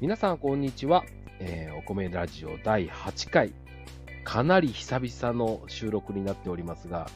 [0.00, 1.04] 皆さん、こんにちは。
[1.40, 3.52] えーお米ラジオ第8回。
[4.24, 7.06] かなり久々の収録になっておりますが、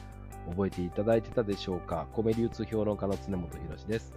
[0.49, 2.07] 覚えていただいてたでしょうか？
[2.15, 4.13] 米流通評論家の常本博です。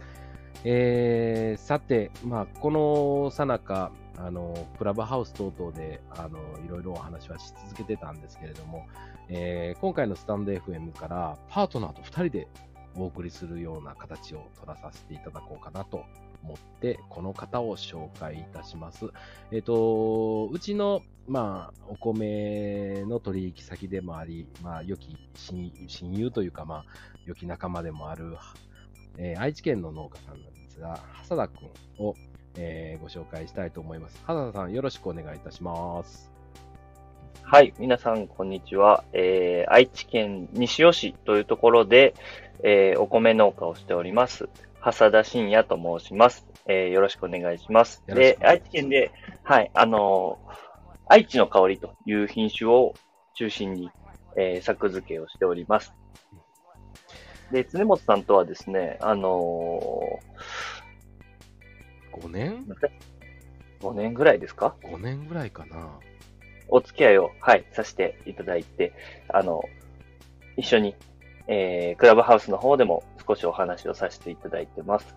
[0.64, 8.87] えーさて、まあ、このさなか、あの、クラブハウス等々で、あの、いろいろお話はし続けてたんですけれども、
[9.29, 12.48] えー今回のスタンド FM からパートナーと2人で
[12.99, 16.05] お送りするような形を取らさせていただこうかなと
[16.43, 19.06] 思って、この方を紹介いたします。
[19.51, 26.84] えっ、と、うちの、まあ、お米の取引先でもあり、まあ、良き親親友というか、まあ、
[27.27, 28.37] 良き仲間でもある、
[29.19, 32.15] えー愛知県の農家さんなんですが、浅田くんを、
[32.56, 34.20] えーご紹介したいと思います。
[34.27, 36.38] 浅田さん、よろしくお願いいたします。
[37.51, 39.05] はい、皆さん、こんにちは。
[39.15, 42.12] えー、愛知県西尾市というところで、
[42.62, 44.51] えーお米農家をしております。
[44.83, 46.47] 浅田信也と申します。
[46.67, 48.03] えーよろしくお願いします。
[48.06, 49.12] で愛知県で、
[49.45, 50.53] はい、あのー
[51.06, 52.92] 愛知の香りという品種を
[53.34, 53.91] 中心に、
[54.37, 55.94] えー作付けをしております。
[57.50, 59.81] で、常本さんとはですね、あの
[62.12, 62.67] 5年？
[62.67, 65.98] ー、5年ぐらいですか ?5 年ぐらいかな。
[66.69, 68.92] お付き合いを、はい、させていただいて、
[69.28, 69.62] あの、
[70.56, 70.94] 一緒に、
[71.47, 75.16] えー、クラブハウスの方でも少しお話をさせていただいてます。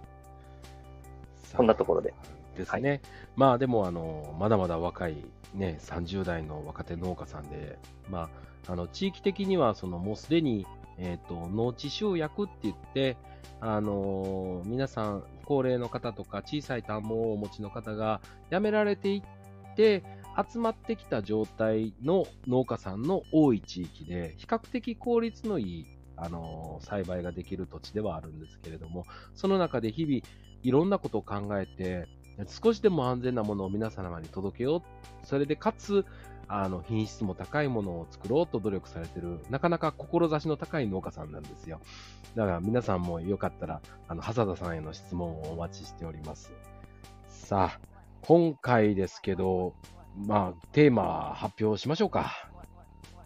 [1.56, 2.14] こんなところで。
[2.56, 3.02] ですね。
[3.36, 5.18] まあでも、あの、まだまだ若い、
[5.54, 7.78] ね、30代の若手農家さんで、
[8.10, 8.30] ま
[8.68, 10.66] あ、あの、地域的には、その、もうすでに、
[10.98, 13.18] えっ、と、農地集約って言って、
[13.64, 20.04] あの皆さん、高齢の方とか、小さい田んぼをお持ちの方が辞められていって、
[20.52, 30.22] 集まってきた状態の農家さんの多い地域で、比較的効率のいい、あの栽培ができる土地ではあるんですけれども、その中で日々、
[30.64, 32.08] いろんなことを考えて、
[32.48, 35.26] 少しでも安全なものを皆様に届けよう。
[35.26, 36.06] それでかつ、
[36.48, 41.80] あの、品質も高いものを作ろうと努力されてる、なかなか志の高い農家さんなんですよ。
[42.36, 46.52] だから皆さんもよかったら、あの、hasada さんへの質問をお待ちしております。
[47.28, 47.80] さあ、
[48.22, 49.74] 今回ですけど、
[50.16, 52.32] まあ、テーマ発表しましょうか。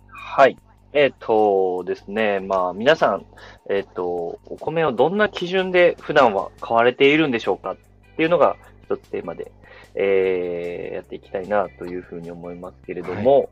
[0.09, 0.57] はい。
[0.93, 3.25] えっ、とですね、まあ皆さん、
[3.69, 7.77] えっ、と、お米をどんな基準で普段は買われているんでしょうかっ
[8.15, 9.51] ていうのが一つテーマで、
[9.95, 13.49] えーやっていきたいなというふうに思いますけれども、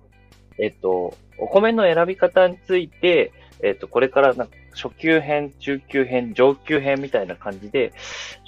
[0.57, 7.93] えっ、と、お米の選び方について、えっ、と、これからなんか初級編、中級編、上級編みたいな感じで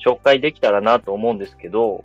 [0.06, 2.04] 紹介できたらなと思うんですけど、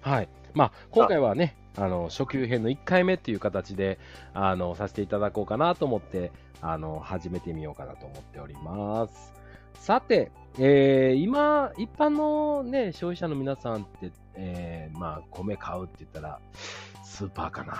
[0.00, 0.28] はい。
[0.56, 3.98] まあ、今回はね、あの、初級編の1回目っていう形で、
[4.32, 9.34] あの、させていただこうかなと思って、あの、始めてみようかなと思っております。
[9.74, 16.40] さて、えー今、一般のね、消費者の皆さんって、えーまあ、米買うって言ったら、
[17.04, 17.74] スーパーかな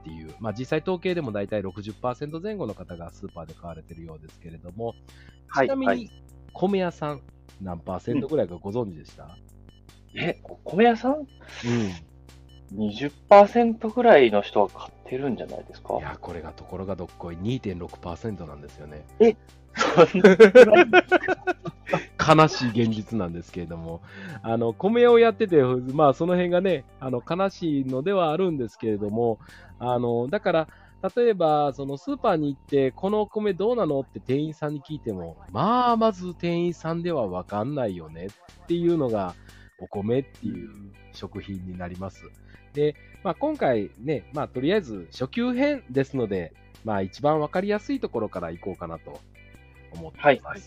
[0.00, 0.32] っていう。
[0.38, 4.94] まあ、実際統計でも大体60%前後の方がスーパーで買われてるようですけれども、
[5.48, 6.10] はいちなみにはい、
[6.52, 7.22] 米屋さん、
[7.60, 9.36] 何パーセントぐらいかご存知でした、
[10.16, 11.12] え、お米屋さん？
[11.18, 11.26] うん。
[12.74, 15.96] 20%ぐらいの人は買ってるんじゃないですか？
[15.98, 19.04] いや、これがところがどっこい2.6%なんですよね。
[19.76, 20.36] そんな
[22.36, 24.02] 悲しい現実なんですけれども、
[24.42, 29.38] あの、米をやってて、まあ、その辺がね、あの、悲しいのではあるんですけれども、
[29.78, 30.68] あの、だから、
[31.16, 39.34] 例えば、そのスーパーに行って、このお米どうなのって店員さんに聞いても、まあ、まず店員さんではわかんないよねっていうのが、
[39.78, 40.68] お米っていう
[41.12, 42.30] 食品になります。
[42.74, 46.52] で、まあ、今回ね、まあ、とりあえず初級編ですので、
[46.84, 49.20] まあ、一番わかりやすいところから行こうかなと
[49.92, 50.26] 思ってます。
[50.26, 50.60] はいはい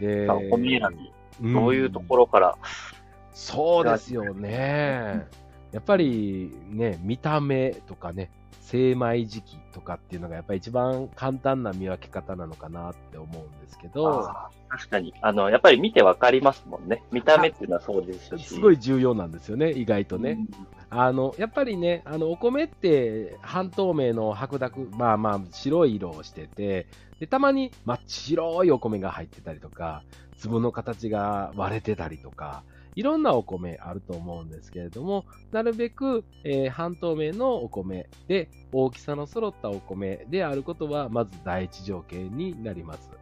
[0.00, 2.56] で、さあお米選び、んどういうところから、
[3.32, 5.26] そうですよね。
[5.72, 8.30] やっぱりね、見た目とかね、
[8.68, 14.30] 精米時期とかっていうのがやっぱり一番簡単な見分け方なのかなって思うんですけど、
[14.68, 17.02] 確かに、あの、やっぱり見てわかりますもんね。
[17.10, 18.44] 見た目っていうのはそうですし。
[18.44, 20.32] すごい重要なんですよね、意外とね。
[20.32, 20.48] うん
[20.90, 26.86] あの、やっぱりね、あの、お米って半透明の白濁、まあまあ白い色をしてて、
[27.20, 30.02] で、たまに真っ白いお米が入ってたりとか、
[30.38, 32.62] 粒の形が割れてたりとか、
[32.98, 43.12] いろんなお米あると思うんですけれども、なるべく、えー半透明のお米で、大きさの揃ったお米であることは、まず第一条件になります。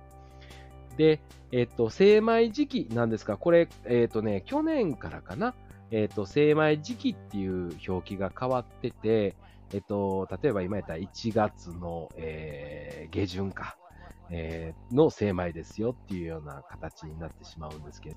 [0.97, 1.21] で、
[1.53, 5.55] えっと、精米時期なんですが、これ、えっとね、去年からかな、
[5.91, 9.37] えっと、精米時期っていう表記が変わってて、
[9.75, 13.77] えっと、例えば今やったら1月の、えー下旬か、
[14.31, 18.17] えーの精米ですよっていうような形になってしまうんですけど、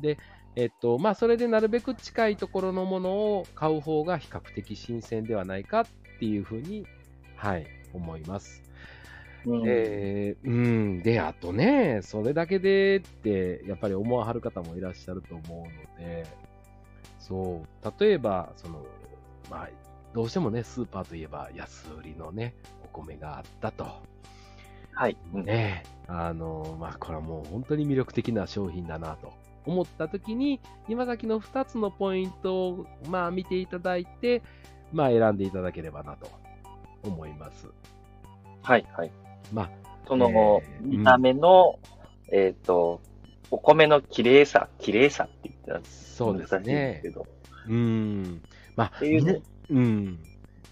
[0.00, 0.18] で、
[0.56, 5.86] えっと、まあ、それでなるべく近いところのものを買う方が比較的新鮮ではないかっ
[6.20, 6.86] ていうふうに、
[7.36, 8.62] はい、思います。
[9.46, 11.02] うんえーうん。
[11.02, 16.24] で、あとね、それだけでって、やっぱり思わはる方もいらっしゃると思うので、
[17.18, 18.86] そう、例えば、その、
[19.50, 19.70] まあ、
[20.14, 22.54] どうしてもね、スーパーといえば安売りのね、
[22.84, 23.86] お米があったと。
[24.92, 25.16] はい。
[25.34, 29.32] うんねあの、まあ、これはもう本当に魅力的な商品だなと
[29.66, 34.42] 思ったときに、今先の2つのポイントを、まあ、見ていただいて、
[34.92, 36.30] まあ、選んでいただければなと
[37.02, 37.68] 思います。
[38.62, 38.86] はい。
[38.96, 39.10] はい。
[39.52, 39.70] まあ、
[40.06, 41.78] その、えー見た目の、
[42.30, 43.00] えっ、と、
[43.50, 47.10] お米の綺麗さ、綺麗さって言ったらそうですねすけ。
[47.10, 47.26] ど。
[47.68, 48.42] うん。
[48.76, 48.92] まあ、
[49.70, 50.18] うん。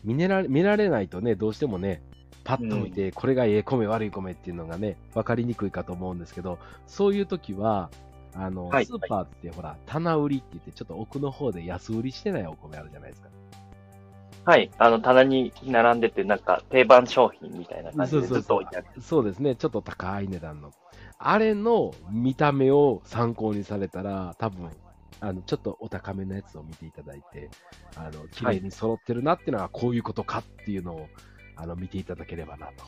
[0.04, 2.02] 見れられ見られないとね、どうしてもね、
[2.44, 7.90] パッと見て、これがええ米、悪い米っていうのがね、分かりにくいかと思うんですけど、そういう時は、
[8.34, 13.28] あの、はいスーパーってほら、棚売りって言って、ちょっと奥の方で安売りしてないお米あるじゃないですか。
[14.44, 14.70] はい。
[14.78, 18.86] あの、棚に並んでて、なんか定番商品みたいな感じでずっと置いてある。
[19.00, 20.72] そうですね、ちょっと高い値段の。
[21.18, 24.70] あれの見た目を参考にされたら、多分、
[25.20, 27.50] あの、ちょっとお高めのやつを見ていただいて、
[27.94, 31.08] あの、綺麗に揃ってるなっていうのはこういうことかっていうのを、
[31.54, 32.84] あの、見ていただければなと。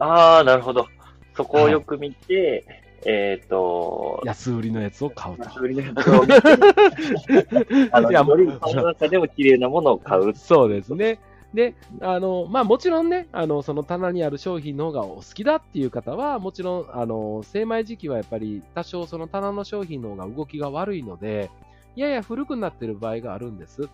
[0.00, 0.88] ああ、なるほど。
[1.36, 5.44] そこをよく見て、えっ、と、安売りのやつを買うと。
[5.44, 6.22] 安売りのところを
[7.92, 10.34] あの、その中でも綺麗なものを買う。
[10.34, 11.18] そうですね。
[11.54, 21.50] で、あの、まあもちろんね、あの、その棚にある商品の方がお好きだっていう方は、もちろん、あの、精米時期はやっぱり多少その棚の商品の方が動きが悪いので、
[21.94, 23.88] やや古くなってる場合があるんです。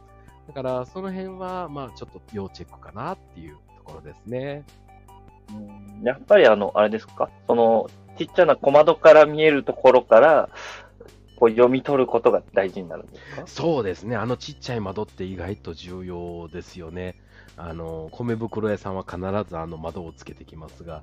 [0.48, 4.64] だから、その辺は、まあちょっと要チェックかなっていうところですね。
[5.52, 5.56] う
[6.02, 7.31] んやっぱりあの、あれですか？
[7.46, 7.88] その、
[8.19, 10.49] ちっちゃな小窓から見えるところから、
[11.37, 13.46] こう読み取ることが大事になるんですか？
[13.46, 14.16] そうですね。
[14.16, 17.14] あのちっちゃい窓って意外と重要ですよね。
[17.56, 19.19] あの、米袋屋さんは必
[19.49, 21.02] ずあの窓をつけてきますが、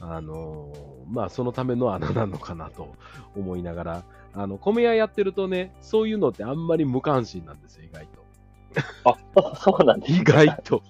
[0.00, 0.72] あの、
[1.10, 2.94] まあそのための穴なのかなと
[3.36, 4.02] 思いながら、
[4.32, 9.42] あの、米屋やってるとね、そういうのってあんまり無関心なんですよ、意外と。
[9.42, 10.82] あ、そうなんです意外と。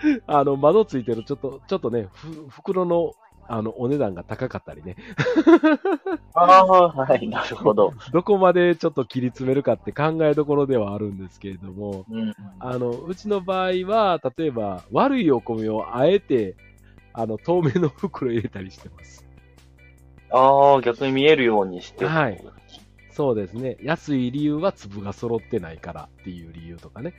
[0.26, 3.12] あの、窓ついてるちょっと、ちょっとね、ふ袋の、
[3.48, 4.96] あの、お値段が高かったりね。
[6.34, 7.92] ああ、はい、なるほど。
[8.12, 12.34] どこまでちょっと切り詰めるかって考えどころではあるんですけれども、うん。
[12.58, 16.56] あの、うちの場合は、例えば、悪いお米をあえて、
[17.12, 19.24] あの、透明の袋入れたりしてます。
[20.30, 22.04] ああ、逆に見えるようにして。
[22.04, 22.44] はい。
[23.10, 23.78] そうですね。
[23.82, 27.14] 安い理由は粒が揃ってないからっていう理由とかね。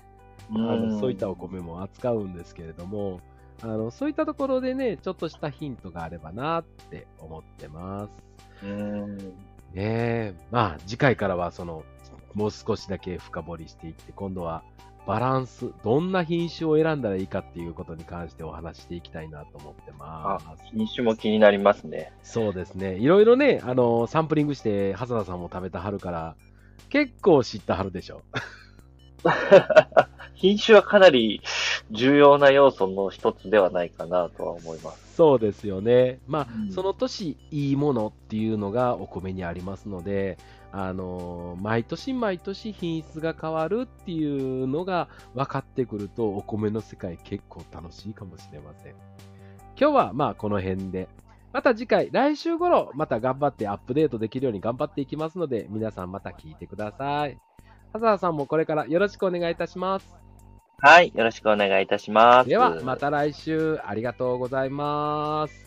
[0.51, 3.19] あうんのそういったお米も扱うんですけれども、
[3.61, 8.65] あの、そういったところでね、ちょっとしたヒントがあればなって思ってます。
[8.65, 9.17] うん。
[9.17, 9.23] ね
[9.75, 10.33] え。
[10.51, 11.83] まあ、次回からは、その、
[12.33, 14.63] もう少しだけ深掘りしていって、今度は
[15.07, 20.63] バランス、どんな品種を選んだらいいかっていうことに関してお話していきたいなと思ってます。
[20.65, 22.11] 品種も気になりますね。
[22.23, 22.95] そうですね。
[22.97, 26.35] いろいろね、あの、サンプリングして、ハ田さんも食べたはるから、
[26.89, 28.21] 結構知ったはるでしょ。
[30.37, 31.41] 品種はかなり
[31.91, 35.15] 重要な要素の一つではないかなとは思います。
[35.15, 36.19] そうですよね。
[36.27, 40.37] まあ、うんその年いいものっていうのがお米にありますので、
[40.71, 48.93] あの毎年毎年品質が変わるっていうのが分かってくると、お米の世界結構楽しいかもしれません。
[49.79, 51.09] 今日はまあこの辺で。
[51.53, 57.39] また次回、来週頃、また頑張ってアップデートできるように頑張っていきますので、皆さんまた聞いてください。
[57.93, 60.26] ハザーさんもこれからよろしくお願いいたします。
[60.79, 61.11] はい。
[61.15, 62.49] よろしくお願いいたします。
[62.49, 65.66] では、また来週ありがとうございます。